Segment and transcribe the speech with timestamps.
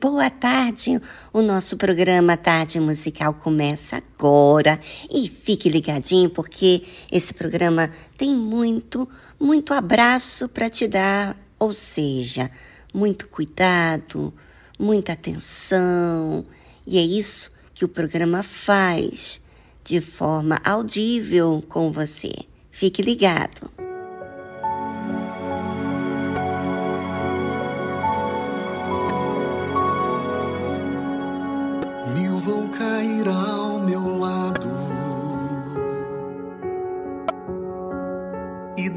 [0.00, 1.00] Boa tarde!
[1.32, 4.78] O nosso programa Tarde Musical começa agora
[5.10, 9.08] e fique ligadinho porque esse programa tem muito,
[9.40, 12.48] muito abraço para te dar, ou seja,
[12.94, 14.32] muito cuidado,
[14.78, 16.44] muita atenção
[16.86, 19.40] e é isso que o programa faz
[19.82, 22.32] de forma audível com você.
[22.70, 23.87] Fique ligado!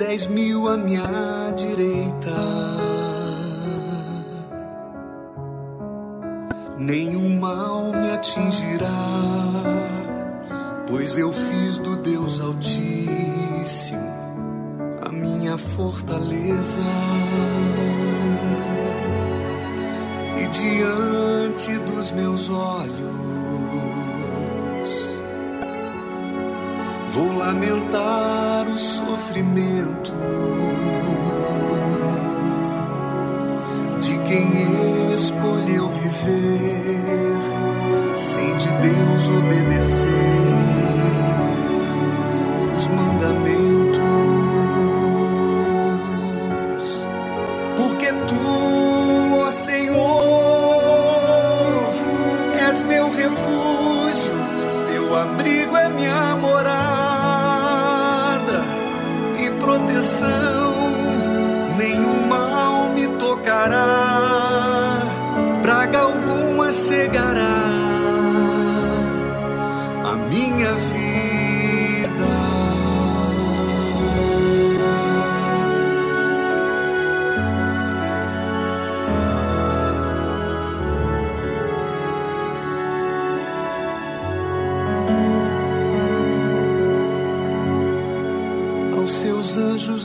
[0.01, 2.31] dez mil à minha direita.
[6.75, 8.88] Nenhum mal me atingirá,
[10.88, 14.01] pois eu fiz do Deus Altíssimo
[15.06, 16.81] a minha fortaleza.
[20.36, 23.11] E diante dos meus olhos
[27.12, 30.13] vou lamentar o sofrimento
[34.00, 37.42] de quem escolheu viver
[38.16, 40.08] sem de Deus obedecer
[42.78, 44.02] os mandamentos.
[47.75, 50.00] Porque tu, ó Senhor,
[52.69, 54.31] és meu refúgio,
[54.88, 55.61] teu abrigo
[60.01, 60.74] proteção,
[61.77, 65.01] nenhum mal me tocará,
[65.62, 67.69] praga alguma chegará
[70.03, 71.31] a minha vida.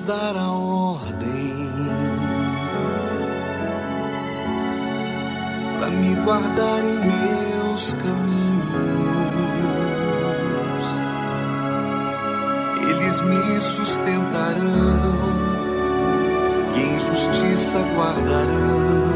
[0.07, 1.27] Dará ordens
[5.79, 8.47] para me guardar em meus caminhos.
[12.89, 15.19] Eles me sustentarão
[16.77, 19.16] e em justiça guardarão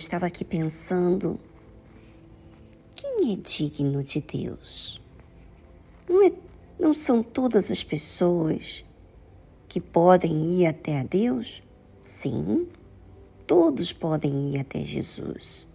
[0.00, 1.38] Estava aqui pensando:
[2.94, 5.00] quem é digno de Deus?
[6.08, 6.32] Não, é,
[6.78, 8.84] não são todas as pessoas
[9.68, 11.62] que podem ir até a Deus?
[12.02, 12.66] Sim,
[13.46, 15.68] todos podem ir até Jesus.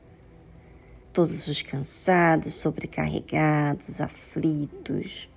[1.13, 5.29] Todos os cansados, sobrecarregados, aflitos.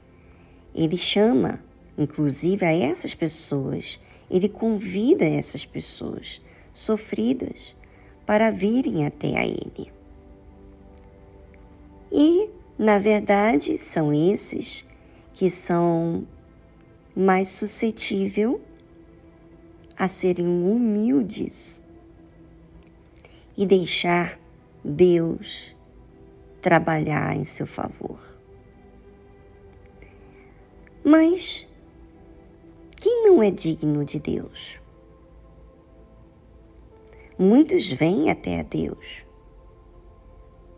[0.75, 1.63] Ele chama,
[1.97, 6.41] inclusive, a essas pessoas, ele convida essas pessoas
[6.73, 7.77] sofridas
[8.29, 9.91] para virem até a Ele.
[12.13, 14.85] E, na verdade, são esses
[15.33, 16.29] que são
[17.17, 18.55] mais suscetíveis
[19.97, 21.83] a serem humildes
[23.57, 24.39] e deixar
[24.85, 25.75] Deus
[26.61, 28.21] trabalhar em seu favor.
[31.03, 31.67] Mas
[32.95, 34.78] quem não é digno de Deus?
[37.41, 39.25] Muitos vêm até a Deus.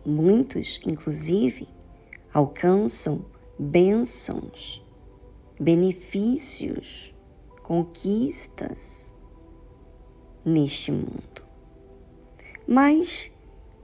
[0.05, 1.67] Muitos, inclusive,
[2.35, 3.25] alcançam
[3.59, 4.85] bênçãos,
[5.59, 7.14] benefícios,
[7.62, 9.14] conquistas
[10.45, 11.43] neste mundo.
[12.69, 13.33] Mas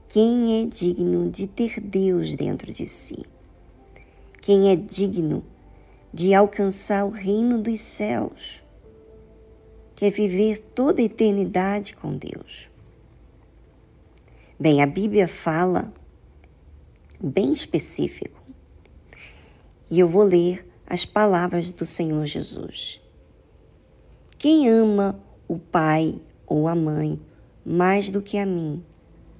[0.07, 3.25] quem é digno de ter Deus dentro de si?
[4.39, 5.43] Quem é digno
[6.13, 8.66] de alcançar o reino dos céus?
[9.97, 12.69] Quer viver toda a eternidade com Deus?
[14.59, 15.91] Bem, a Bíblia fala
[17.19, 18.39] bem específico.
[19.89, 23.01] E eu vou ler as palavras do Senhor Jesus.
[24.37, 27.19] Quem ama o pai ou a mãe
[27.65, 28.83] mais do que a mim,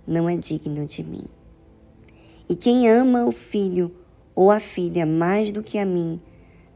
[0.07, 1.25] não é digno de mim.
[2.49, 3.95] E quem ama o filho
[4.33, 6.19] ou a filha mais do que a mim,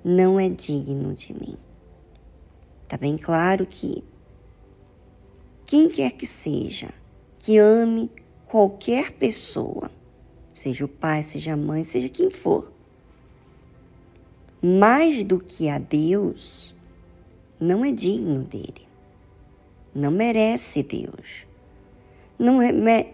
[0.06, 1.58] não é digno de mim.
[2.92, 4.04] Está bem claro que
[5.66, 6.90] quem quer que seja
[7.40, 8.12] que ame
[8.46, 9.90] qualquer pessoa,
[10.54, 12.70] seja o pai, seja a mãe, seja quem for,
[14.62, 16.76] mais do que a Deus,
[17.58, 18.86] não é digno dele.
[19.96, 21.48] Não merece Deus.
[22.38, 23.14] Não, é,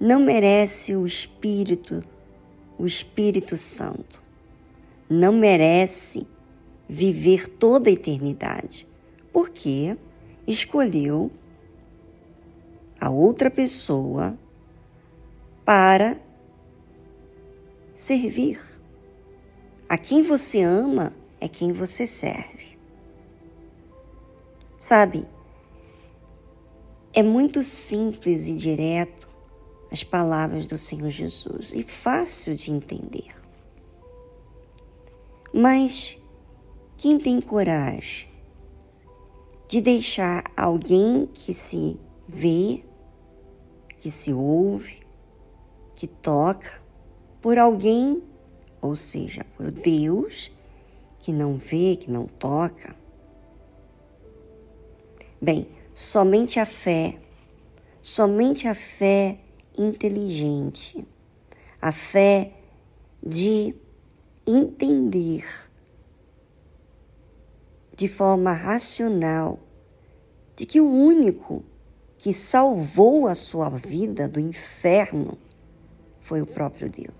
[0.00, 2.02] não merece o Espírito,
[2.78, 4.22] o Espírito Santo.
[5.06, 6.26] Não merece
[6.88, 8.87] viver toda a eternidade,
[9.32, 9.96] porque
[10.46, 11.30] escolheu
[13.00, 14.36] a outra pessoa
[15.64, 16.18] para
[17.92, 18.60] servir.
[19.88, 22.78] A quem você ama é quem você serve.
[24.80, 25.26] Sabe,
[27.12, 29.28] é muito simples e direto
[29.90, 33.34] as palavras do Senhor Jesus e fácil de entender.
[35.52, 36.22] Mas
[36.96, 38.27] quem tem coragem
[39.68, 42.82] de deixar alguém que se vê,
[44.00, 45.02] que se ouve,
[45.94, 46.80] que toca
[47.40, 48.22] por alguém
[48.80, 50.50] ou seja, por Deus
[51.18, 52.94] que não vê, que não toca.
[55.40, 57.18] Bem, somente a fé,
[58.00, 59.38] somente a fé
[59.76, 61.06] inteligente,
[61.80, 62.52] a fé
[63.22, 63.74] de
[64.46, 65.67] entender
[67.98, 69.58] de forma racional
[70.54, 71.64] de que o único
[72.16, 75.36] que salvou a sua vida do inferno
[76.20, 77.12] foi o próprio Deus.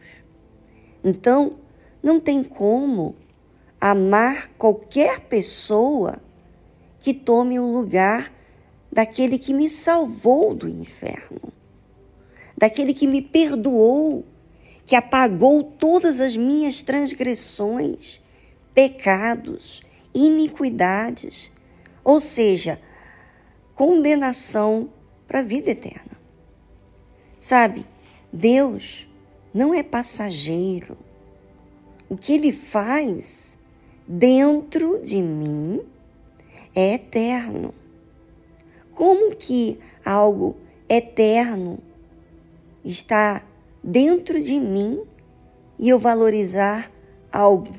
[1.03, 1.57] Então,
[2.01, 3.17] não tem como
[3.81, 6.21] amar qualquer pessoa
[7.01, 8.33] que tome o lugar
[8.91, 11.53] daquele que me salvou do inferno,
[12.57, 14.25] daquele que me perdoou,
[14.87, 18.21] que apagou todas as minhas transgressões,
[18.73, 19.83] pecados,
[20.15, 21.53] iniquidades,
[22.03, 22.81] ou seja,
[23.75, 24.91] condenação
[25.27, 26.19] para a vida eterna.
[27.39, 27.87] Sabe,
[28.33, 29.09] Deus
[29.55, 30.97] não é passageiro.
[32.09, 33.59] O que ele faz
[34.07, 35.81] dentro de mim
[36.75, 37.75] é eterno.
[38.95, 40.57] Como que algo
[40.89, 41.79] eterno
[42.85, 43.45] está
[43.85, 45.03] dentro de mim
[45.79, 46.91] e eu valorizar
[47.31, 47.75] algo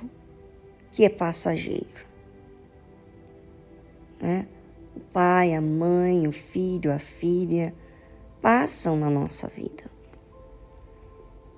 [0.92, 2.09] que é passageiro?
[4.22, 4.48] Né?
[4.96, 7.74] O pai, a mãe, o filho, a filha
[8.42, 9.90] passam na nossa vida.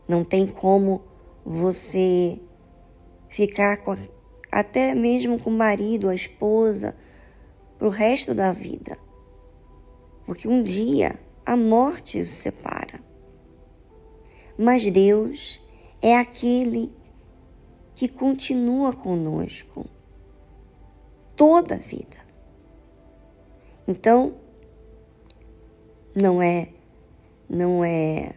[0.07, 1.01] Não tem como
[1.45, 2.39] você
[3.29, 3.97] ficar com,
[4.51, 6.95] até mesmo com o marido, a esposa,
[7.77, 8.97] para o resto da vida.
[10.25, 12.99] Porque um dia a morte os separa.
[14.57, 15.59] Mas Deus
[16.01, 16.93] é aquele
[17.93, 19.85] que continua conosco
[21.35, 22.30] toda a vida.
[23.87, 24.35] Então,
[26.15, 26.69] não é
[27.49, 28.33] não é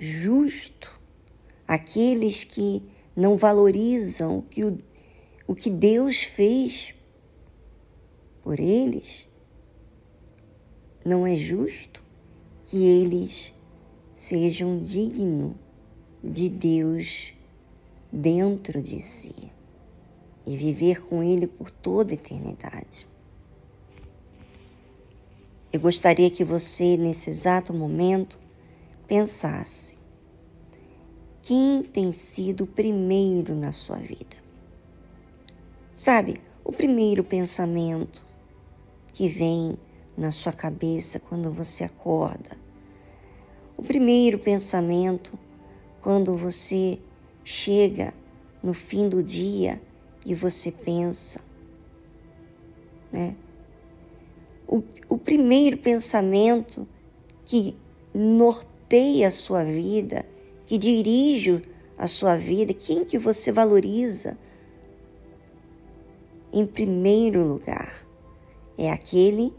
[0.00, 1.00] justo
[1.66, 2.82] aqueles que
[3.14, 4.78] não valorizam o que, o,
[5.46, 6.94] o que Deus fez
[8.42, 9.28] por eles,
[11.04, 12.02] não é justo
[12.64, 13.52] que eles
[14.14, 15.54] sejam dignos
[16.22, 17.32] de Deus
[18.12, 19.52] dentro de si
[20.46, 23.07] e viver com Ele por toda a eternidade.
[25.72, 28.38] Eu gostaria que você, nesse exato momento,
[29.06, 29.98] pensasse
[31.42, 34.36] quem tem sido o primeiro na sua vida.
[35.94, 38.24] Sabe, o primeiro pensamento
[39.12, 39.76] que vem
[40.16, 42.56] na sua cabeça quando você acorda.
[43.76, 45.38] O primeiro pensamento
[46.00, 46.98] quando você
[47.44, 48.14] chega
[48.62, 49.80] no fim do dia
[50.24, 51.40] e você pensa,
[53.12, 53.34] né?
[54.68, 56.86] O, o primeiro pensamento
[57.44, 57.74] que
[58.14, 60.24] norteia a sua vida
[60.68, 61.62] que dirige
[61.96, 64.38] a sua vida, quem que você valoriza?
[66.52, 68.06] Em primeiro lugar,
[68.76, 69.54] é aquele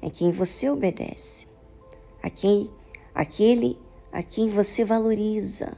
[0.00, 1.48] a quem você obedece,
[2.22, 2.70] a quem,
[3.12, 3.76] aquele
[4.12, 5.76] a quem você valoriza,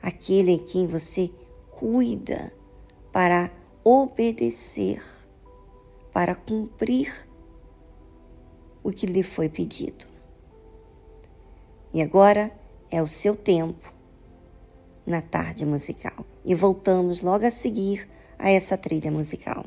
[0.00, 1.30] aquele a quem você
[1.70, 2.50] cuida
[3.12, 3.52] para
[3.84, 5.02] obedecer,
[6.10, 7.25] para cumprir
[8.86, 10.06] o que lhe foi pedido.
[11.92, 12.52] E agora
[12.88, 13.92] é o seu tempo
[15.04, 16.24] na tarde musical.
[16.44, 19.64] E voltamos logo a seguir a essa trilha musical.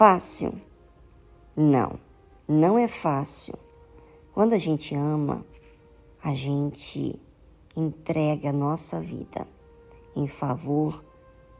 [0.00, 0.54] Fácil?
[1.54, 2.00] Não,
[2.48, 3.52] não é fácil.
[4.32, 5.44] Quando a gente ama,
[6.24, 7.20] a gente
[7.76, 9.46] entrega a nossa vida
[10.16, 11.04] em favor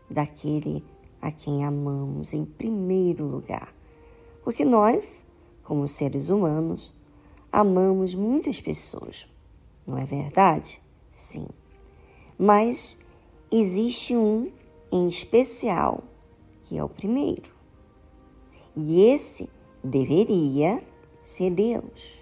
[0.08, 0.82] daquele
[1.20, 3.74] a quem amamos em primeiro lugar.
[4.42, 5.26] Porque nós,
[5.62, 6.94] como seres humanos,
[7.52, 9.28] amamos muitas pessoas,
[9.86, 10.80] não é verdade?
[11.10, 11.46] Sim.
[12.38, 13.00] Mas
[13.52, 14.50] existe um
[14.90, 16.02] em especial
[16.62, 17.59] que é o primeiro.
[18.76, 19.48] E esse
[19.82, 20.82] deveria
[21.20, 22.18] ser Deus.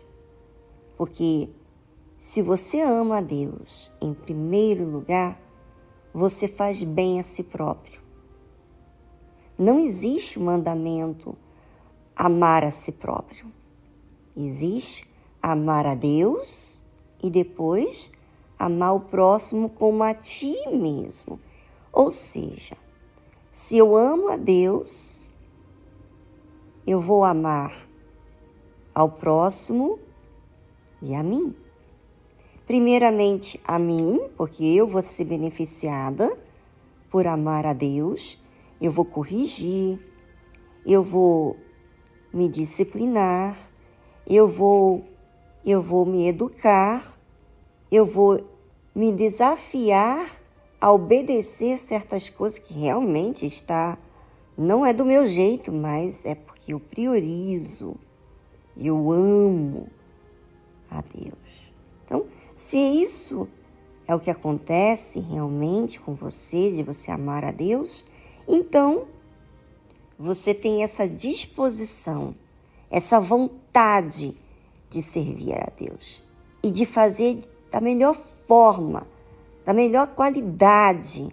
[0.96, 1.48] Porque
[2.16, 5.40] se você ama a Deus em primeiro lugar,
[6.12, 8.00] você faz bem a si próprio.
[9.56, 11.36] Não existe o mandamento
[12.16, 13.46] amar a si próprio.
[14.36, 15.08] Existe
[15.42, 16.84] amar a Deus
[17.22, 18.10] e depois
[18.58, 21.38] amar o próximo como a ti mesmo.
[21.92, 22.76] Ou seja,
[23.50, 25.27] se eu amo a Deus,
[26.88, 27.86] eu vou amar
[28.94, 29.98] ao próximo
[31.02, 31.54] e a mim.
[32.66, 36.34] Primeiramente a mim, porque eu vou ser beneficiada
[37.10, 38.38] por amar a Deus,
[38.80, 40.00] eu vou corrigir,
[40.86, 41.58] eu vou
[42.32, 43.54] me disciplinar,
[44.26, 45.04] eu vou
[45.66, 47.04] eu vou me educar,
[47.92, 48.40] eu vou
[48.94, 50.26] me desafiar
[50.80, 53.98] a obedecer certas coisas que realmente está
[54.58, 57.96] não é do meu jeito, mas é porque eu priorizo,
[58.76, 59.88] eu amo
[60.90, 61.72] a Deus.
[62.04, 63.48] Então, se isso
[64.06, 68.04] é o que acontece realmente com você, de você amar a Deus,
[68.48, 69.06] então
[70.18, 72.34] você tem essa disposição
[72.90, 74.36] essa vontade
[74.88, 76.22] de servir a Deus
[76.62, 77.40] e de fazer
[77.70, 78.14] da melhor
[78.46, 79.06] forma,
[79.64, 81.28] da melhor qualidade,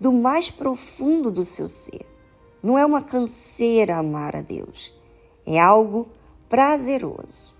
[0.00, 2.06] do mais profundo do seu ser.
[2.62, 4.92] Não é uma canseira amar a Deus,
[5.46, 6.08] é algo
[6.48, 7.54] prazeroso.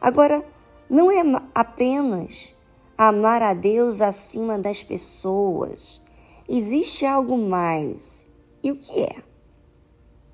[0.00, 0.44] Agora,
[0.88, 1.22] não é
[1.54, 2.56] apenas
[2.96, 6.02] amar a Deus acima das pessoas.
[6.48, 8.26] Existe algo mais.
[8.62, 9.22] E o que é?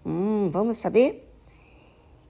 [0.04, 1.28] Hum, vamos saber?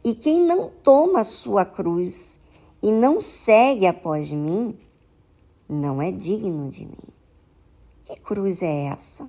[0.03, 2.39] E quem não toma a sua cruz
[2.83, 4.79] e não segue após mim,
[5.69, 7.09] não é digno de mim.
[8.05, 9.29] Que cruz é essa?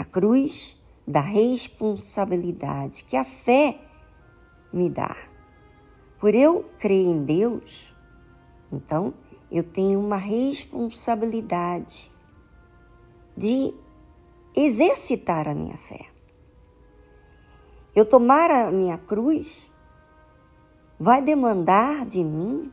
[0.00, 3.78] A cruz da responsabilidade que a fé
[4.72, 5.14] me dá.
[6.18, 7.94] Por eu crer em Deus,
[8.72, 9.12] então
[9.52, 12.10] eu tenho uma responsabilidade
[13.36, 13.74] de
[14.56, 16.06] exercitar a minha fé.
[17.94, 19.70] Eu tomar a minha cruz
[20.98, 22.72] vai demandar de mim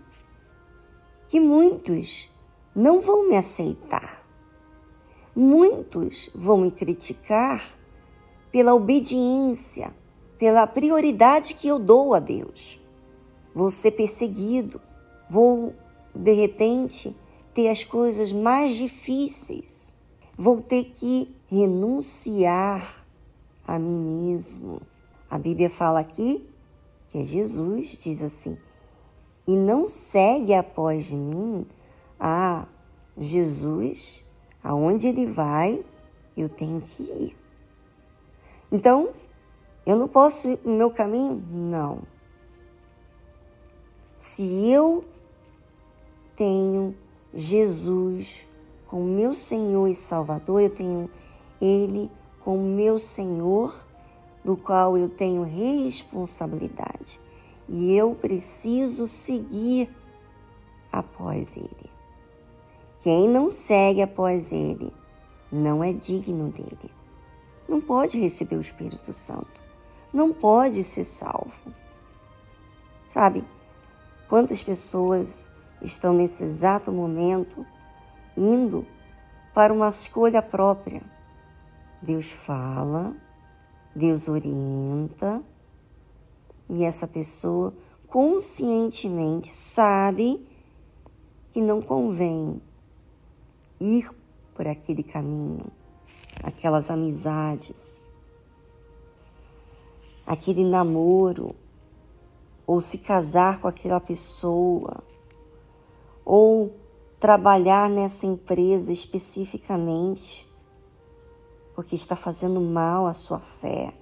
[1.28, 2.32] que muitos
[2.74, 4.17] não vão me aceitar.
[5.40, 7.64] Muitos vão me criticar
[8.52, 9.94] pela obediência,
[10.36, 12.82] pela prioridade que eu dou a Deus.
[13.54, 14.82] Vou ser perseguido,
[15.30, 15.76] vou
[16.16, 17.16] de repente
[17.54, 19.94] ter as coisas mais difíceis,
[20.36, 23.06] vou ter que renunciar
[23.68, 24.82] a mim mesmo.
[25.30, 26.50] A Bíblia fala aqui
[27.10, 28.58] que Jesus diz assim:
[29.46, 31.64] e não segue após mim.
[32.20, 32.66] Ah,
[33.16, 34.26] Jesus,
[34.64, 35.84] aonde ele vai,
[36.36, 37.38] eu tenho que ir.
[38.72, 39.10] Então,
[39.86, 41.44] eu não posso ir o meu caminho?
[41.50, 42.02] Não.
[44.16, 45.06] Se eu
[46.36, 46.96] tenho
[47.34, 48.46] Jesus
[48.88, 51.10] como meu Senhor e Salvador, eu tenho
[51.62, 53.86] Ele como meu Senhor,
[54.44, 57.20] do qual eu tenho responsabilidade.
[57.68, 59.90] E eu preciso seguir
[60.92, 61.97] após Ele.
[63.08, 64.94] Quem não segue após Ele
[65.50, 66.92] não é digno dele
[67.66, 69.62] não pode receber o Espírito Santo,
[70.12, 71.74] não pode ser salvo.
[73.08, 73.46] Sabe,
[74.28, 75.50] quantas pessoas
[75.82, 77.66] estão nesse exato momento
[78.36, 78.86] indo
[79.54, 81.02] para uma escolha própria?
[82.02, 83.16] Deus fala,
[83.96, 85.42] Deus orienta,
[86.70, 87.74] e essa pessoa
[88.06, 90.46] conscientemente sabe
[91.54, 92.62] que não convém
[93.80, 94.10] ir
[94.54, 95.66] por aquele caminho
[96.44, 98.08] aquelas amizades,
[100.26, 101.56] aquele namoro,
[102.66, 105.04] ou se casar com aquela pessoa,
[106.26, 106.74] ou
[107.20, 110.48] trabalhar nessa empresa especificamente,
[111.74, 113.94] porque está fazendo mal à sua fé.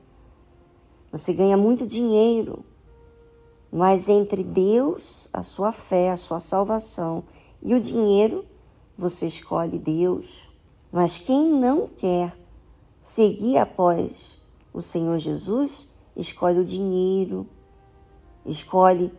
[1.11, 2.65] Você ganha muito dinheiro,
[3.71, 7.23] mas entre Deus, a sua fé, a sua salvação
[7.61, 8.45] e o dinheiro,
[8.97, 10.47] você escolhe Deus.
[10.91, 12.38] Mas quem não quer
[13.01, 14.41] seguir após
[14.73, 17.47] o Senhor Jesus, escolhe o dinheiro,
[18.45, 19.12] escolhe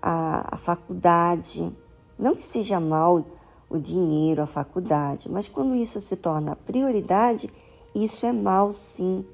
[0.00, 1.74] a, a faculdade.
[2.18, 3.24] Não que seja mal
[3.68, 7.50] o dinheiro, a faculdade, mas quando isso se torna prioridade,
[7.94, 9.24] isso é mal sim.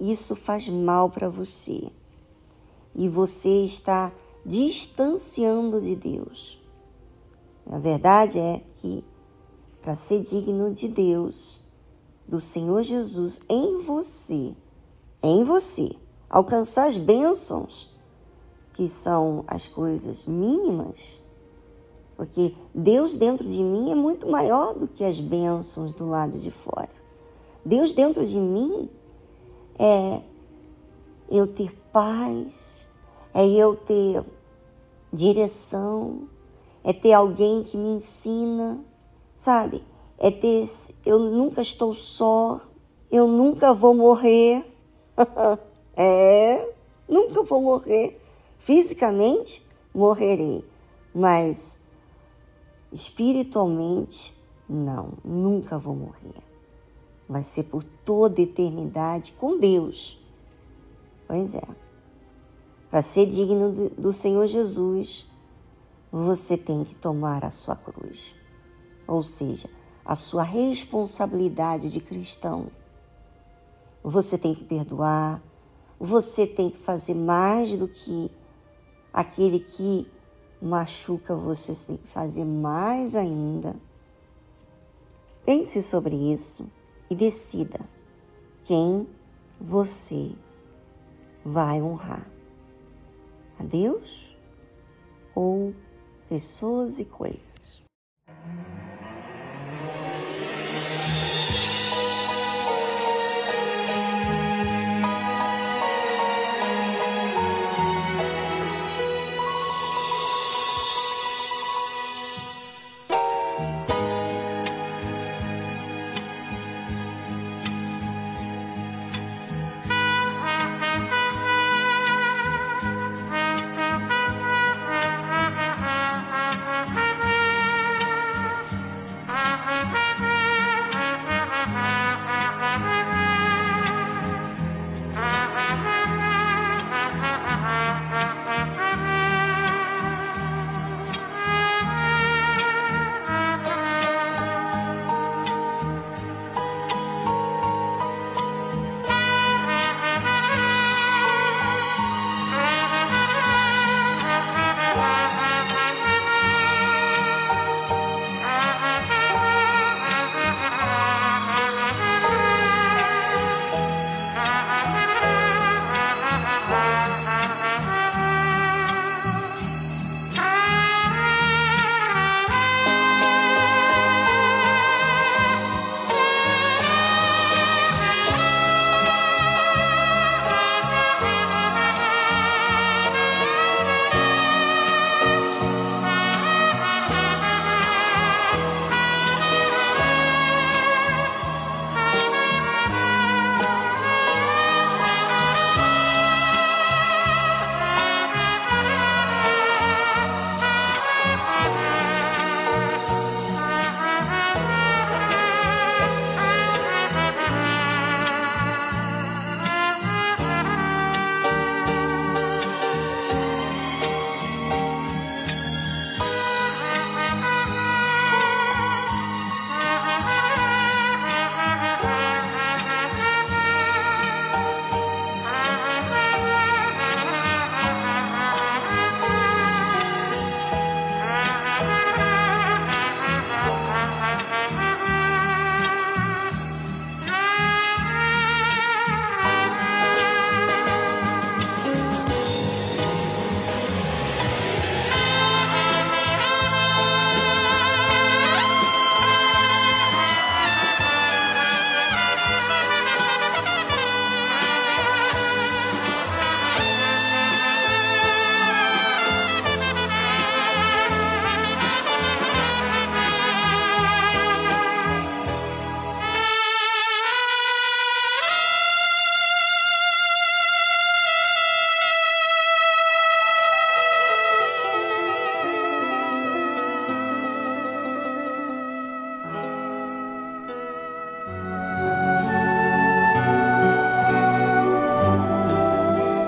[0.00, 1.90] Isso faz mal para você.
[2.94, 4.12] E você está
[4.44, 6.60] distanciando de Deus.
[7.70, 9.04] A verdade é que
[9.88, 11.62] para ser digno de Deus,
[12.26, 14.54] do Senhor Jesus em você,
[15.22, 15.88] em você,
[16.28, 17.90] alcançar as bênçãos,
[18.74, 21.22] que são as coisas mínimas,
[22.18, 26.50] porque Deus dentro de mim é muito maior do que as bênçãos do lado de
[26.50, 26.90] fora.
[27.64, 28.90] Deus dentro de mim
[29.78, 30.20] é
[31.30, 32.86] eu ter paz,
[33.32, 34.22] é eu ter
[35.10, 36.28] direção,
[36.84, 38.84] é ter alguém que me ensina,
[39.38, 39.84] sabe?
[40.18, 40.68] É ter,
[41.06, 42.60] eu nunca estou só,
[43.10, 44.66] eu nunca vou morrer.
[45.96, 46.74] é,
[47.08, 48.20] nunca vou morrer.
[48.58, 50.64] Fisicamente, morrerei,
[51.14, 51.78] mas
[52.92, 54.36] espiritualmente,
[54.68, 56.42] não, nunca vou morrer.
[57.28, 60.18] Vai ser por toda eternidade com Deus.
[61.28, 61.62] Pois é.
[62.90, 65.26] Para ser digno do Senhor Jesus,
[66.10, 68.37] você tem que tomar a sua cruz
[69.08, 69.68] ou seja,
[70.04, 72.70] a sua responsabilidade de cristão.
[74.02, 75.42] Você tem que perdoar,
[75.98, 78.30] você tem que fazer mais do que
[79.12, 80.06] aquele que
[80.62, 83.74] machuca, você tem que fazer mais ainda.
[85.44, 86.70] Pense sobre isso
[87.10, 87.80] e decida
[88.64, 89.08] quem
[89.60, 90.32] você
[91.44, 92.30] vai honrar?
[93.58, 94.36] A Deus
[95.34, 95.74] ou
[96.28, 97.82] pessoas e coisas?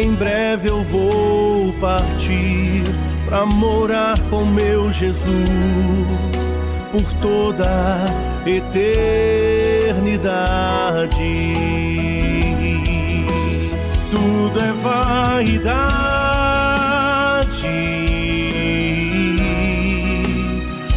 [0.00, 2.84] em breve eu vou partir
[3.26, 5.18] para morar com meu Jesus
[6.92, 8.06] por toda
[8.46, 8.84] eternidade.
[14.10, 15.68] Tudo é vaidade.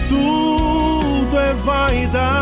[0.10, 2.42] Tudo é vaidade.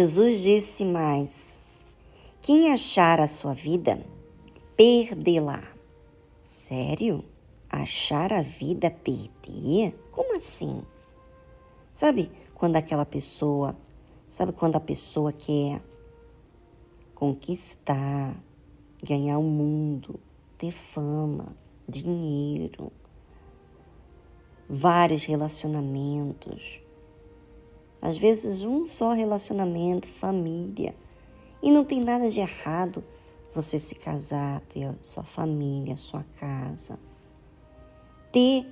[0.00, 1.60] Jesus disse mais:
[2.40, 4.02] Quem achar a sua vida,
[4.74, 5.62] perdê-la.
[6.40, 7.22] Sério?
[7.68, 9.94] Achar a vida, perder?
[10.10, 10.80] Como assim?
[11.92, 13.76] Sabe quando aquela pessoa,
[14.26, 15.82] sabe quando a pessoa quer
[17.14, 18.34] conquistar,
[19.04, 20.18] ganhar o mundo,
[20.56, 21.54] ter fama,
[21.86, 22.90] dinheiro,
[24.66, 26.79] vários relacionamentos,
[28.00, 30.94] às vezes, um só relacionamento, família.
[31.62, 33.04] E não tem nada de errado
[33.54, 36.98] você se casar, ter sua família, sua casa.
[38.32, 38.66] Ter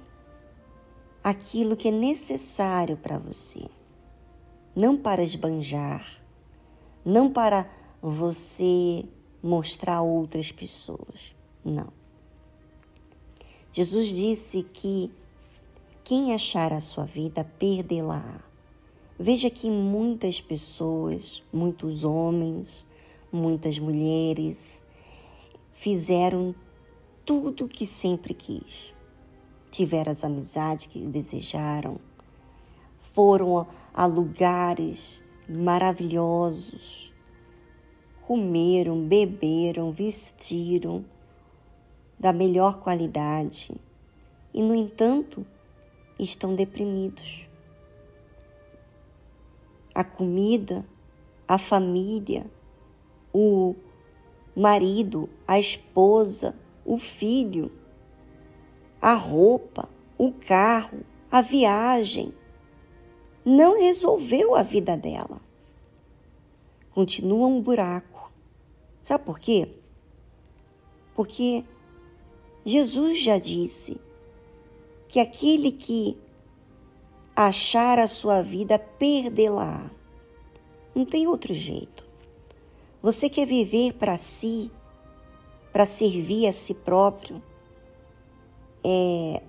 [1.22, 3.66] aquilo que é necessário para você.
[4.74, 6.22] Não para esbanjar,
[7.04, 7.68] não para
[8.00, 9.04] você
[9.42, 11.34] mostrar a outras pessoas.
[11.64, 11.92] Não.
[13.72, 15.10] Jesus disse que
[16.04, 18.47] quem achar a sua vida, perdê-la.
[19.20, 22.86] Veja que muitas pessoas, muitos homens,
[23.32, 24.80] muitas mulheres
[25.72, 26.54] fizeram
[27.26, 28.94] tudo o que sempre quis.
[29.72, 31.98] Tiveram as amizades que desejaram,
[33.00, 37.12] foram a lugares maravilhosos,
[38.24, 41.04] comeram, beberam, vestiram
[42.16, 43.74] da melhor qualidade
[44.54, 45.44] e, no entanto,
[46.20, 47.47] estão deprimidos
[49.98, 50.86] a comida,
[51.48, 52.46] a família,
[53.34, 53.74] o
[54.54, 57.72] marido, a esposa, o filho,
[59.02, 62.32] a roupa, o carro, a viagem.
[63.44, 65.40] Não resolveu a vida dela.
[66.92, 68.32] Continua um buraco.
[69.02, 69.68] Sabe por quê?
[71.12, 71.64] Porque
[72.64, 74.00] Jesus já disse
[75.08, 76.16] que aquele que
[77.38, 79.97] achar a sua vida, perdê-la.
[80.98, 82.04] Não tem outro jeito.
[83.00, 84.68] Você quer viver para si,
[85.72, 87.40] para servir a si próprio,
[88.82, 89.40] é,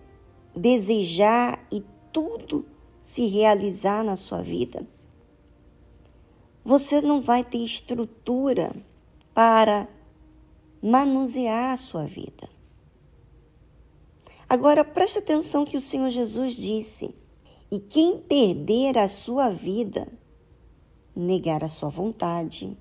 [0.55, 1.83] desejar e
[2.13, 2.67] tudo
[3.01, 4.87] se realizar na sua vida,
[6.63, 8.71] você não vai ter estrutura
[9.33, 9.87] para
[10.79, 12.47] manusear a sua vida.
[14.47, 17.15] Agora preste atenção que o Senhor Jesus disse:
[17.71, 20.07] e quem perder a sua vida,
[21.15, 22.77] negar a sua vontade,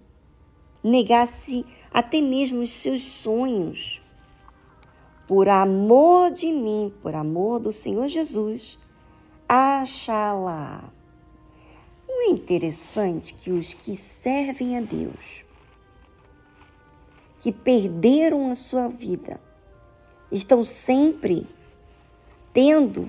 [0.82, 4.00] negasse até mesmo os seus sonhos.
[5.26, 8.78] Por amor de mim, por amor do Senhor Jesus,
[9.48, 10.92] achalá.
[12.08, 15.44] Não é interessante que os que servem a Deus,
[17.38, 19.40] que perderam a sua vida,
[20.32, 21.46] estão sempre
[22.52, 23.08] tendo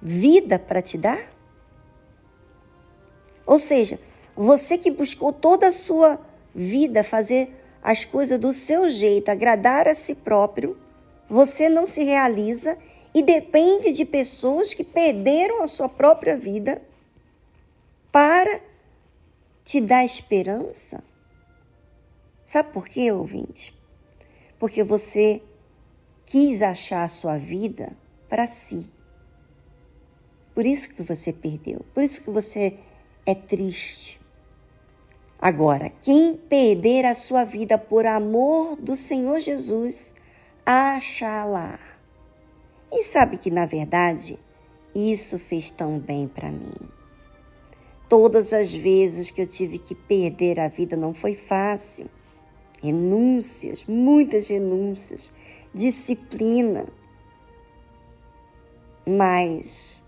[0.00, 1.32] vida para te dar?
[3.46, 3.98] Ou seja,
[4.36, 6.20] você que buscou toda a sua
[6.54, 7.50] vida fazer
[7.82, 10.78] as coisas do seu jeito, agradar a si próprio,
[11.28, 12.78] você não se realiza
[13.14, 16.80] e depende de pessoas que perderam a sua própria vida
[18.10, 18.60] para
[19.64, 21.02] te dar esperança.
[22.44, 23.74] Sabe por quê, ouvinte?
[24.58, 25.42] Porque você
[26.26, 27.96] quis achar a sua vida
[28.28, 28.88] para si.
[30.54, 32.78] Por isso que você perdeu, por isso que você
[33.24, 34.21] é triste.
[35.42, 40.14] Agora, quem perder a sua vida por amor do Senhor Jesus,
[40.64, 41.80] achará.
[42.92, 44.38] E sabe que, na verdade,
[44.94, 46.72] isso fez tão bem para mim.
[48.08, 52.06] Todas as vezes que eu tive que perder a vida não foi fácil.
[52.80, 55.32] Renúncias, muitas renúncias,
[55.74, 56.86] disciplina.
[59.04, 60.00] Mas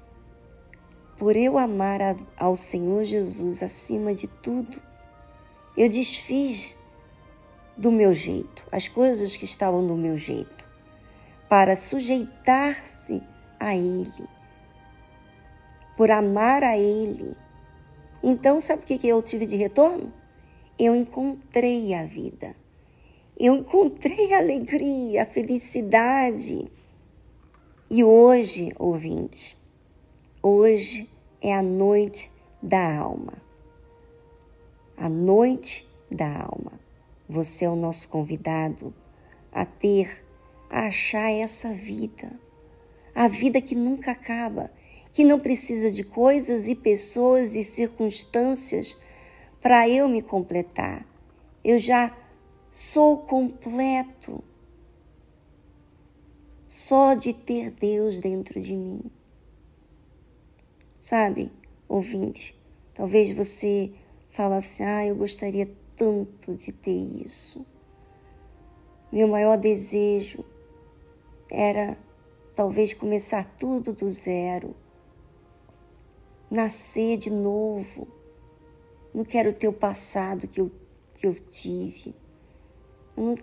[1.16, 1.98] por eu amar
[2.36, 4.93] ao Senhor Jesus acima de tudo,
[5.76, 6.76] eu desfiz
[7.76, 10.66] do meu jeito, as coisas que estavam do meu jeito,
[11.48, 13.22] para sujeitar-se
[13.58, 14.28] a Ele,
[15.96, 17.36] por amar a Ele.
[18.22, 20.12] Então, sabe o que eu tive de retorno?
[20.78, 22.56] Eu encontrei a vida.
[23.38, 26.70] Eu encontrei a alegria, a felicidade.
[27.90, 29.56] E hoje, ouvinte,
[30.46, 31.08] Hoje
[31.40, 32.30] é a noite
[32.62, 33.43] da alma.
[34.96, 36.78] A noite da alma.
[37.28, 38.94] Você é o nosso convidado
[39.50, 40.24] a ter,
[40.70, 42.30] a achar essa vida.
[43.14, 44.70] A vida que nunca acaba,
[45.12, 48.96] que não precisa de coisas e pessoas e circunstâncias
[49.60, 51.06] para eu me completar.
[51.64, 52.14] Eu já
[52.70, 54.42] sou completo
[56.68, 59.00] só de ter Deus dentro de mim.
[61.00, 61.52] Sabe,
[61.88, 62.58] ouvinte,
[62.92, 63.92] talvez você
[64.34, 67.64] fale assim: ah, eu gostaria tanto de ter isso.
[69.10, 70.44] Meu maior desejo
[71.48, 71.96] era
[72.54, 74.74] talvez começar tudo do zero,
[76.50, 78.08] nascer de novo.
[79.14, 80.70] Não quero ter o passado que eu,
[81.14, 82.12] que eu tive.
[83.16, 83.34] Eu não,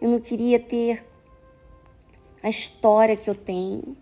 [0.00, 1.06] eu não queria ter
[2.42, 3.96] a história que eu tenho.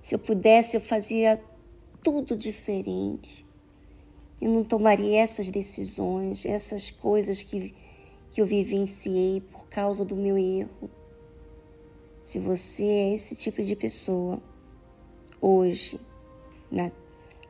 [0.00, 1.42] Se eu pudesse, eu fazia
[2.04, 3.45] tudo diferente.
[4.40, 7.74] Eu não tomaria essas decisões, essas coisas que,
[8.30, 10.90] que eu vivenciei por causa do meu erro.
[12.22, 14.42] Se você é esse tipo de pessoa,
[15.40, 15.98] hoje,
[16.70, 16.90] na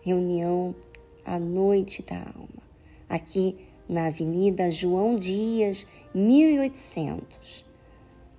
[0.03, 0.74] reunião
[1.24, 2.62] à noite da alma,
[3.09, 7.64] aqui na Avenida João Dias, 1800,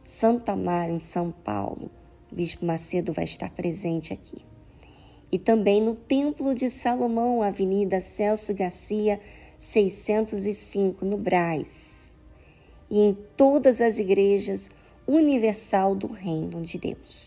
[0.04, 1.91] Santa Mara, em São Paulo,
[2.32, 4.47] o Bispo Macedo vai estar presente aqui.
[5.32, 9.20] E também no Templo de Salomão, Avenida Celso Garcia,
[9.58, 12.18] 605, no Braz.
[12.90, 14.70] E em todas as igrejas
[15.06, 17.27] universal do Reino de Deus.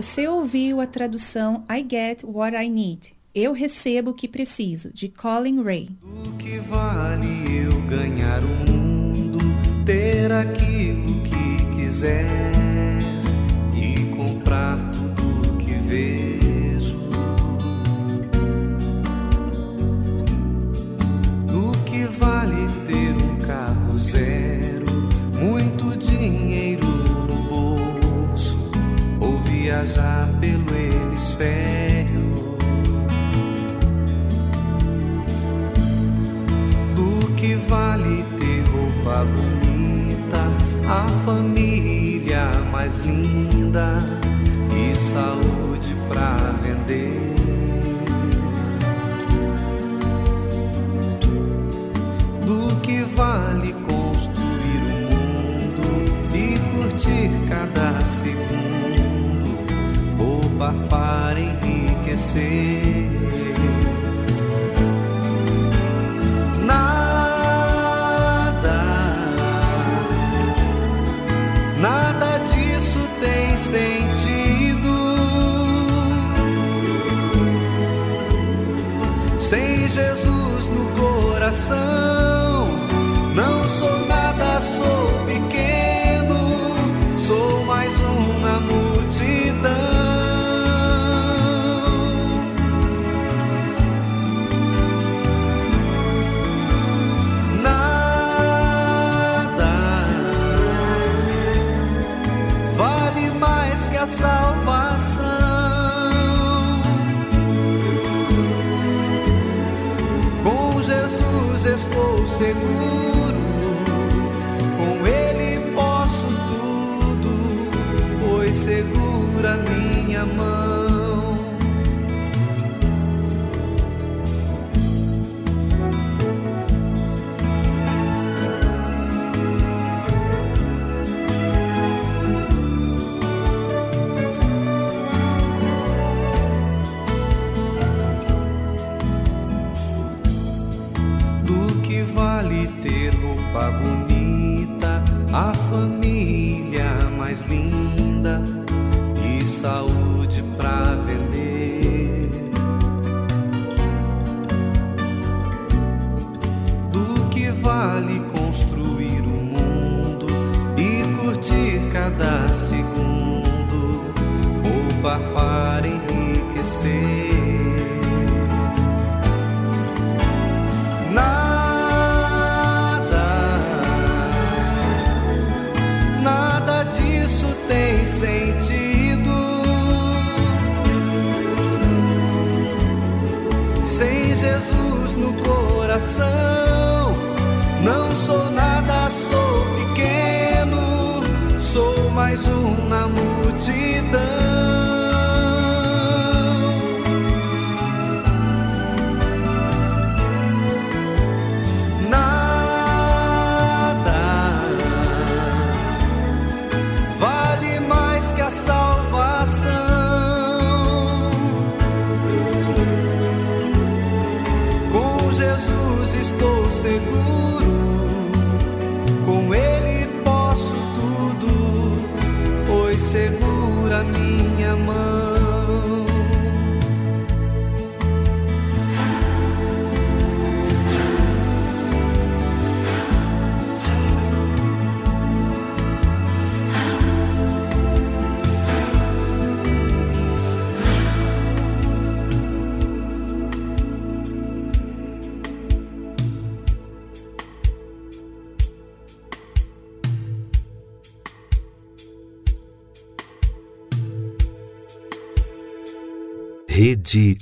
[0.00, 3.12] Você ouviu a tradução I Get What I Need.
[3.34, 5.90] Eu recebo o que preciso, de Colin Ray.
[6.00, 9.38] Do que vale eu ganhar o mundo,
[9.84, 12.24] ter aquilo que quiser
[13.74, 16.29] e comprar tudo que vejo?
[29.70, 32.56] Viajar pelo hemisfério?
[36.96, 40.42] Do que vale ter roupa bonita,
[40.88, 43.98] a família mais linda
[44.74, 47.34] e saúde pra vender?
[52.44, 57.99] Do que vale construir o mundo e curtir cada
[60.60, 63.08] poupar para enriquecer?
[66.66, 66.90] Nada,
[71.80, 74.92] nada disso tem sentido
[79.38, 82.68] sem Jesus no coração.
[83.34, 85.89] Não sou nada, sou pequeno,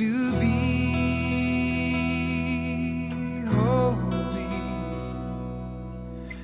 [0.00, 0.46] to be
[3.44, 4.46] holy,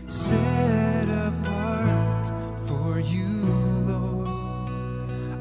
[0.07, 2.31] set apart
[2.67, 3.47] for you,
[3.87, 4.29] Lord.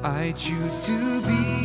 [0.01, 1.64] I choose to be.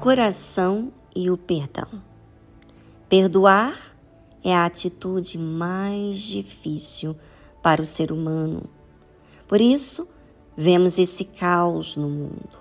[0.00, 2.02] Coração e o perdão.
[3.06, 3.78] Perdoar
[4.42, 7.14] é a atitude mais difícil
[7.62, 8.62] para o ser humano.
[9.46, 10.08] Por isso,
[10.56, 12.58] vemos esse caos no mundo.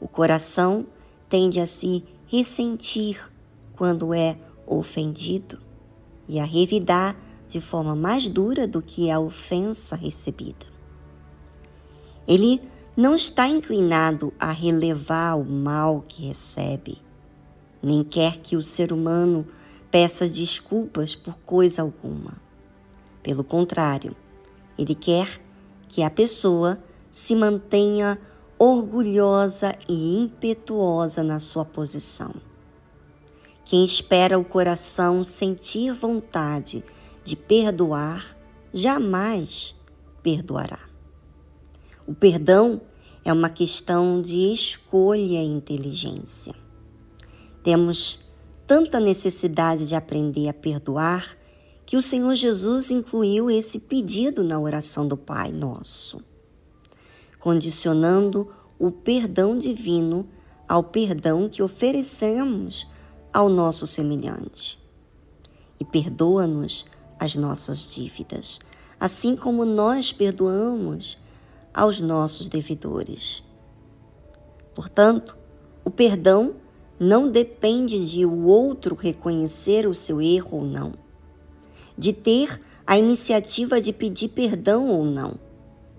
[0.00, 0.86] O coração
[1.28, 3.20] tende a se ressentir
[3.74, 5.58] quando é ofendido
[6.28, 7.16] e a revidar
[7.48, 10.66] de forma mais dura do que a ofensa recebida.
[12.24, 12.62] Ele
[12.96, 16.98] não está inclinado a relevar o mal que recebe,
[17.82, 19.46] nem quer que o ser humano
[19.90, 22.36] peça desculpas por coisa alguma.
[23.22, 24.14] Pelo contrário,
[24.78, 25.40] ele quer
[25.88, 26.78] que a pessoa
[27.10, 28.18] se mantenha
[28.58, 32.34] orgulhosa e impetuosa na sua posição.
[33.64, 36.84] Quem espera o coração sentir vontade
[37.24, 38.36] de perdoar,
[38.72, 39.74] jamais
[40.22, 40.91] perdoará.
[42.12, 42.82] O perdão
[43.24, 46.54] é uma questão de escolha e inteligência.
[47.62, 48.20] Temos
[48.66, 51.34] tanta necessidade de aprender a perdoar
[51.86, 56.18] que o Senhor Jesus incluiu esse pedido na oração do Pai Nosso,
[57.40, 60.28] condicionando o perdão divino
[60.68, 62.86] ao perdão que oferecemos
[63.32, 64.78] ao nosso semelhante.
[65.80, 66.84] E perdoa-nos
[67.18, 68.60] as nossas dívidas,
[69.00, 71.21] assim como nós perdoamos
[71.72, 73.42] aos nossos devedores.
[74.74, 75.36] Portanto,
[75.84, 76.54] o perdão
[76.98, 80.92] não depende de o outro reconhecer o seu erro ou não,
[81.96, 85.34] de ter a iniciativa de pedir perdão ou não.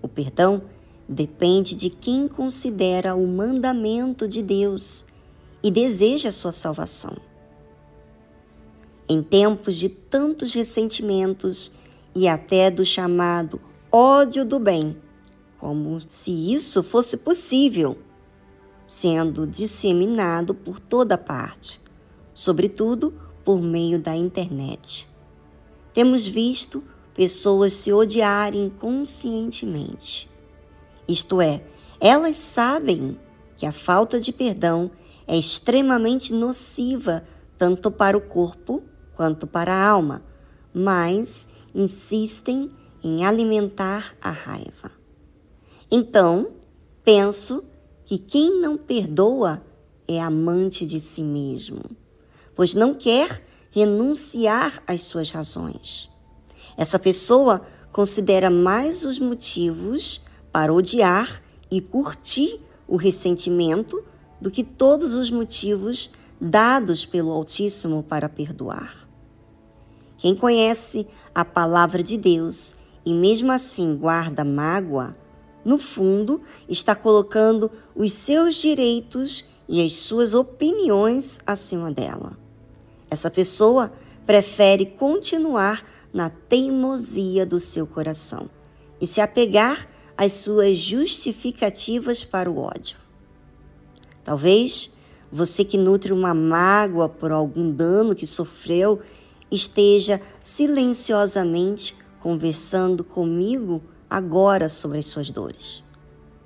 [0.02, 0.62] O perdão
[1.08, 5.06] depende de quem considera o mandamento de Deus
[5.62, 7.16] e deseja a sua salvação.
[9.08, 11.72] Em tempos de tantos ressentimentos
[12.16, 13.60] e até do chamado
[13.92, 14.98] ódio do bem,
[15.64, 17.98] como se isso fosse possível,
[18.86, 21.80] sendo disseminado por toda parte,
[22.34, 23.14] sobretudo
[23.46, 25.08] por meio da internet.
[25.94, 26.84] Temos visto
[27.16, 30.30] pessoas se odiarem conscientemente.
[31.08, 31.64] Isto é,
[31.98, 33.18] elas sabem
[33.56, 34.92] que a falta de perdão
[35.26, 37.24] é extremamente nociva
[37.58, 38.84] tanto para o corpo
[39.14, 40.22] quanto para a alma,
[40.74, 42.70] mas insistem
[43.02, 44.93] em alimentar a raiva.
[45.96, 46.48] Então,
[47.04, 47.64] penso
[48.04, 49.64] que quem não perdoa
[50.08, 51.84] é amante de si mesmo,
[52.56, 56.10] pois não quer renunciar às suas razões.
[56.76, 57.62] Essa pessoa
[57.92, 64.04] considera mais os motivos para odiar e curtir o ressentimento
[64.42, 66.10] do que todos os motivos
[66.42, 69.08] dados pelo Altíssimo para perdoar.
[70.18, 71.06] Quem conhece
[71.36, 72.76] a palavra de Deus
[73.06, 75.22] e mesmo assim guarda mágoa,
[75.64, 82.38] no fundo, está colocando os seus direitos e as suas opiniões acima dela.
[83.10, 83.92] Essa pessoa
[84.26, 85.84] prefere continuar
[86.14, 88.50] na teimosia do seu coração
[89.00, 89.88] e se apegar
[90.18, 92.98] às suas justificativas para o ódio.
[94.24, 94.94] Talvez
[95.32, 99.00] você que nutre uma mágoa por algum dano que sofreu
[99.50, 103.82] esteja silenciosamente conversando comigo
[104.14, 105.84] agora sobre as suas dores.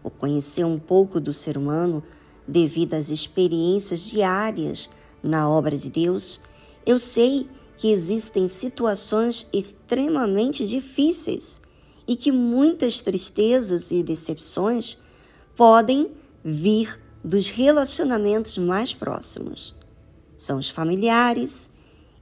[0.02, 2.02] O conhecer um pouco do ser humano
[2.48, 4.90] devido às experiências diárias
[5.22, 6.40] na obra de Deus,
[6.86, 11.60] eu sei que existem situações extremamente difíceis
[12.08, 14.98] e que muitas tristezas e decepções
[15.54, 16.12] podem
[16.42, 19.76] vir dos relacionamentos mais próximos.
[20.38, 21.70] São os familiares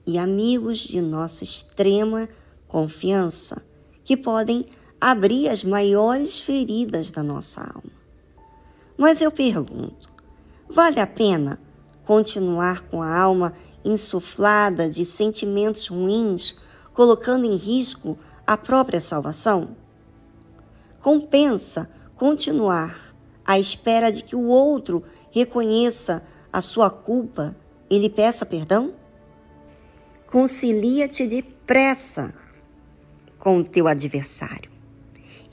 [0.07, 2.27] e amigos de nossa extrema
[2.67, 3.63] confiança
[4.03, 4.65] que podem
[5.11, 7.91] abrir as maiores feridas da nossa alma.
[8.97, 10.09] Mas eu pergunto:
[10.67, 11.59] vale a pena
[12.03, 13.53] continuar com a alma
[13.83, 16.57] insuflada de sentimentos ruins,
[16.91, 18.17] colocando em risco
[18.47, 19.77] a própria salvação?
[21.03, 23.15] Compensa continuar
[23.45, 27.55] à espera de que o outro reconheça a sua culpa
[27.91, 28.95] e lhe peça perdão?
[30.31, 32.33] Concilia-te depressa
[33.37, 34.71] com o teu adversário,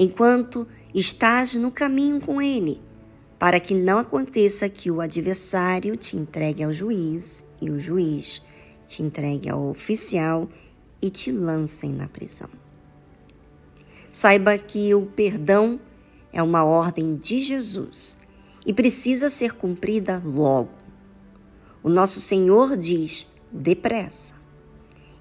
[0.03, 2.83] enquanto estás no caminho com ele,
[3.39, 8.43] para que não aconteça que o adversário te entregue ao juiz e o juiz
[8.85, 10.49] te entregue ao oficial
[11.01, 12.49] e te lancem na prisão.
[14.11, 15.79] Saiba que o perdão
[16.33, 18.17] é uma ordem de Jesus
[18.67, 20.73] e precisa ser cumprida logo.
[21.81, 24.35] O nosso Senhor diz: depressa,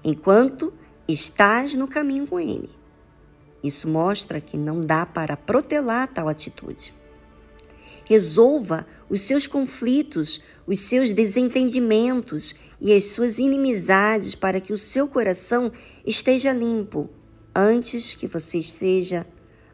[0.02, 0.72] enquanto
[1.06, 2.81] estás no caminho com Ele.
[3.62, 6.92] Isso mostra que não dá para protelar tal atitude.
[8.04, 15.06] Resolva os seus conflitos, os seus desentendimentos e as suas inimizades para que o seu
[15.06, 15.70] coração
[16.04, 17.08] esteja limpo
[17.54, 19.26] antes que você esteja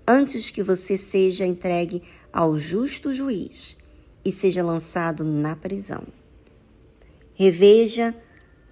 [0.08, 2.02] antes que você seja entregue
[2.32, 3.76] ao justo juiz
[4.24, 6.02] e seja lançado na prisão.
[7.34, 8.14] Reveja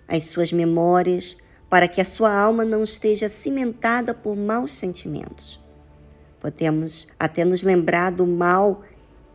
[0.08, 1.36] as suas memórias
[1.68, 5.60] para que a sua alma não esteja cimentada por maus sentimentos.
[6.40, 8.82] Podemos até nos lembrar do mal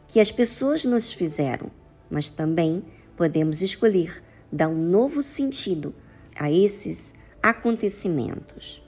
[0.07, 1.69] que as pessoas nos fizeram,
[2.09, 2.83] mas também
[3.15, 5.93] podemos escolher dar um novo sentido
[6.35, 8.81] a esses acontecimentos.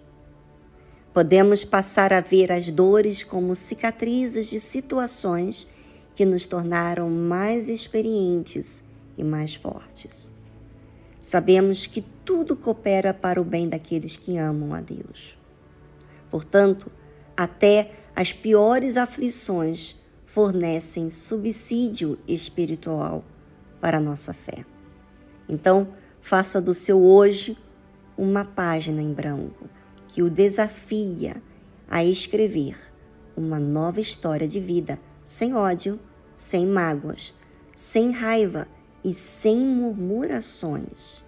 [1.13, 5.67] Podemos passar a ver as dores como cicatrizes de situações
[6.15, 8.83] que nos tornaram mais experientes
[9.17, 10.32] e mais fortes.
[11.23, 15.37] Sabemos que tudo coopera para o bem daqueles que amam a Deus.
[16.29, 16.91] Portanto,
[17.35, 23.23] até as piores aflições fornecem subsídio espiritual
[23.79, 24.65] para a nossa fé.
[25.47, 25.87] Então,
[26.19, 27.57] faça do seu hoje
[28.17, 29.69] uma página em branco
[30.09, 31.41] que o desafia
[31.87, 32.75] a escrever
[33.33, 35.97] uma nova história de vida sem ódio,
[36.35, 37.33] sem mágoas,
[37.73, 38.67] sem raiva
[39.03, 41.23] e sem murmurações.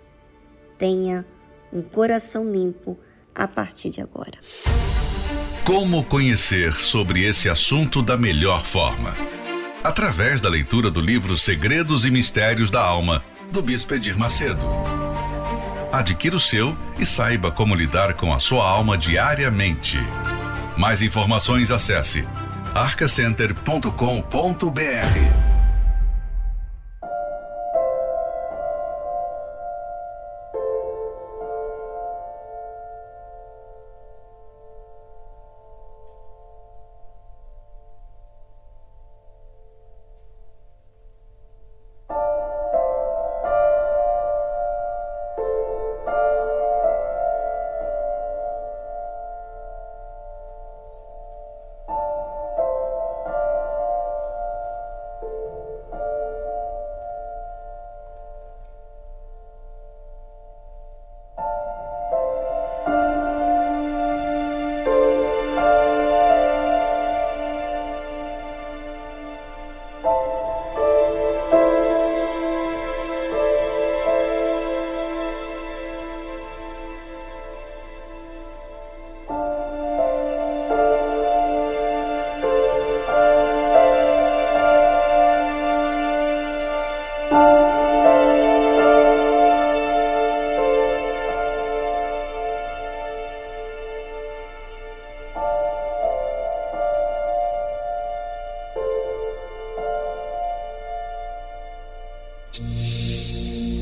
[0.78, 1.26] Tenha
[1.72, 2.98] um coração limpo
[3.34, 4.40] a partir de agora.
[5.66, 9.16] Como conhecer sobre esse assunto da melhor forma?
[9.84, 14.66] Através da leitura do livro Segredos e Mistérios da Alma, do Bispo Edir Macedo.
[15.92, 19.98] Adquira o seu e saiba como lidar com a sua alma diariamente.
[20.78, 22.28] Mais informações acesse
[22.74, 25.55] arcacenter.com.br.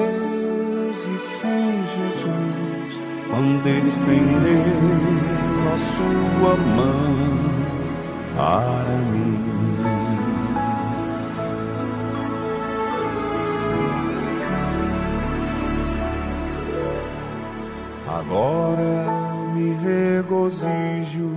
[0.00, 4.62] Deus e sem Jesus, quando Ele estendeu
[5.66, 7.20] a sua mão
[8.34, 9.40] para mim.
[18.08, 21.30] Agora me regozijo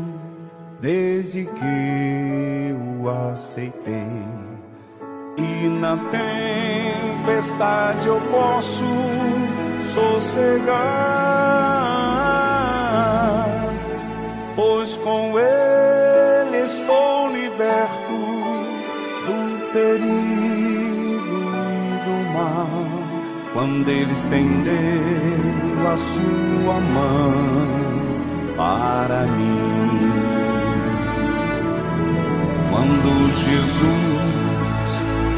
[0.79, 4.22] desde que o aceitei.
[5.69, 5.97] Na
[7.25, 8.83] tempestade eu posso
[9.93, 10.73] sossegar,
[14.55, 18.13] pois com ele estou liberto
[19.25, 22.85] do perigo e do mal.
[23.53, 24.73] Quando ele estendeu
[25.87, 27.33] a sua mão
[28.57, 30.11] para mim.
[32.69, 34.12] Quando Jesus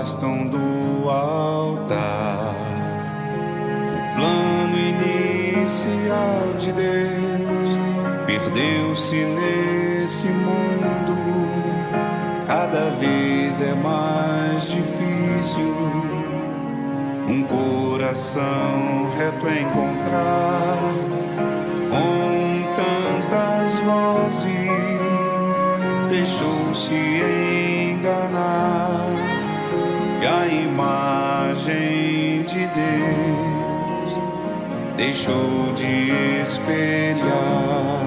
[0.00, 2.54] afastam do altar.
[3.92, 7.70] O plano inicial de Deus
[8.26, 11.16] perdeu-se nesse mundo.
[12.46, 15.74] Cada vez é mais difícil
[17.28, 20.89] um coração reto encontrar
[35.00, 36.10] deixou de
[36.42, 37.99] espelhar.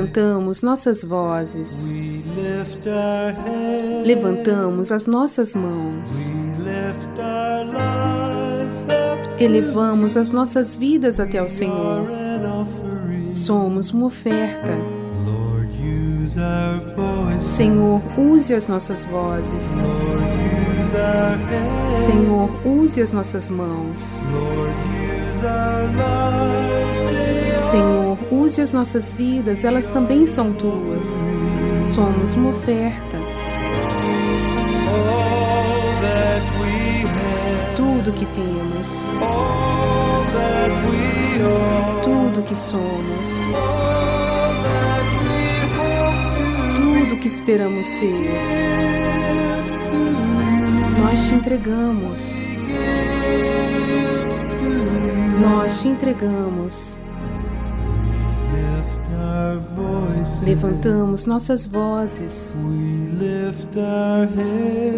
[0.00, 1.92] levantamos nossas vozes,
[4.04, 6.32] levantamos as nossas mãos,
[9.38, 12.06] elevamos as nossas vidas até ao Senhor.
[13.32, 14.72] Somos uma oferta.
[17.38, 19.86] Senhor, use as nossas vozes.
[21.92, 24.24] Senhor, use as nossas mãos.
[27.70, 31.30] Senhor, use as nossas vidas, elas também são tuas.
[31.80, 33.16] Somos uma oferta.
[37.76, 38.88] Tudo que temos,
[42.02, 43.28] tudo que somos,
[46.74, 48.30] tudo que esperamos ser,
[50.98, 52.40] nós te entregamos.
[55.40, 56.99] Nós te entregamos.
[60.42, 62.56] Levantamos nossas vozes.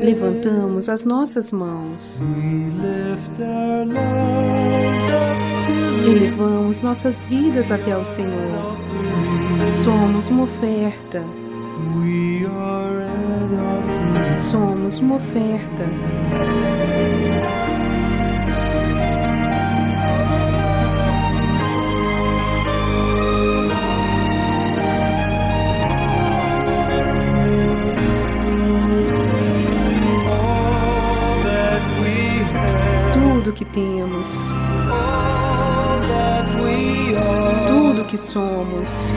[0.03, 2.23] Levantamos as nossas mãos.
[6.05, 8.77] Elevamos nossas vidas até ao Senhor.
[9.83, 11.23] Somos uma oferta.
[14.37, 15.85] Somos uma oferta.
[33.73, 34.29] Temos,
[37.67, 39.11] tudo que somos,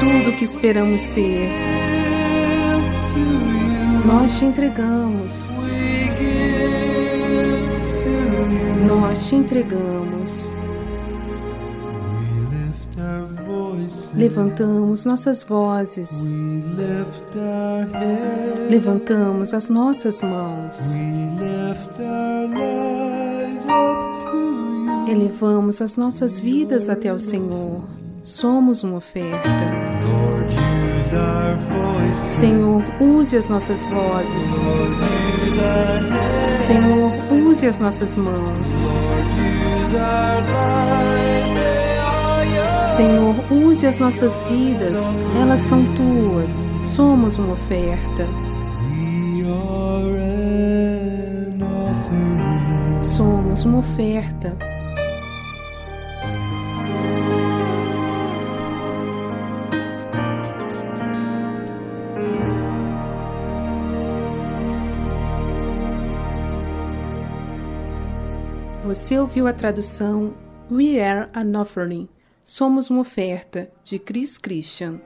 [0.00, 1.48] tudo que esperamos ser,
[4.06, 5.54] nós te entregamos.
[8.86, 10.41] Nós te entregamos.
[14.14, 16.32] Levantamos nossas vozes.
[18.68, 20.96] Levantamos as nossas mãos.
[25.08, 27.82] Elevamos as nossas vidas até o Senhor.
[28.22, 29.48] Somos uma oferta.
[32.14, 34.68] Senhor, use as nossas vozes.
[36.54, 38.88] Senhor, use as nossas mãos.
[42.96, 45.00] Senhor, use as nossas vidas,
[45.40, 48.26] elas são tuas, somos uma oferta.
[53.00, 54.54] Somos uma oferta.
[68.84, 70.34] Você ouviu a tradução
[70.70, 72.06] We Are an Offering.
[72.44, 75.00] Somos uma oferta de Chris Christian.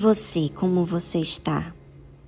[0.00, 1.74] Você, como você está?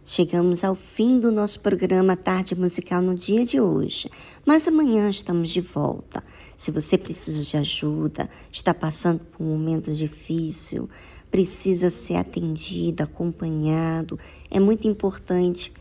[0.05, 4.11] Chegamos ao fim do nosso programa Tarde Musical no dia de hoje,
[4.44, 6.23] mas amanhã estamos de volta.
[6.55, 10.86] Se você precisa de ajuda, está passando por um momento difícil,
[11.31, 14.19] precisa ser atendido, acompanhado,
[14.51, 15.73] é muito importante.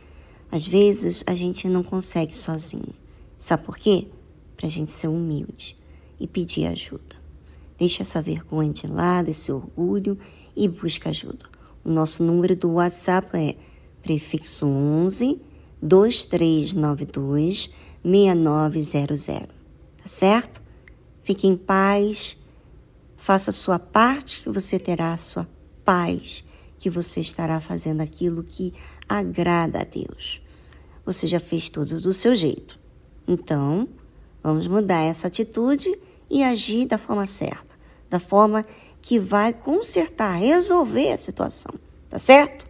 [0.49, 2.95] Às vezes a gente não consegue sozinho.
[3.37, 4.07] Sabe por quê?
[4.55, 5.75] Para a gente ser humilde
[6.17, 7.17] e pedir ajuda.
[7.77, 10.17] Deixa essa vergonha de lado, esse orgulho
[10.55, 11.50] e busca ajuda.
[11.83, 13.55] Nosso número do WhatsApp é
[14.01, 15.41] prefixo 11
[15.81, 19.25] 2392 6900.
[19.27, 20.61] Tá certo?
[21.23, 22.37] Fique em paz.
[23.17, 25.47] Faça a sua parte que você terá a sua
[25.85, 26.43] paz,
[26.79, 28.73] que você estará fazendo aquilo que
[29.07, 30.41] agrada a Deus.
[31.05, 32.79] Você já fez tudo do seu jeito.
[33.27, 33.87] Então,
[34.41, 35.95] vamos mudar essa atitude
[36.29, 37.71] e agir da forma certa,
[38.09, 38.65] da forma
[39.19, 41.73] vai consertar, resolver a situação,
[42.09, 42.65] tá certo?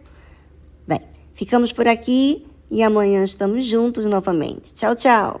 [0.86, 1.00] Bem,
[1.34, 4.72] ficamos por aqui e amanhã estamos juntos novamente.
[4.74, 5.40] Tchau, tchau.